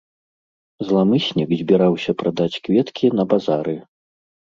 [0.85, 3.75] Зламыснік збіраўся прадаць кветкі на базары.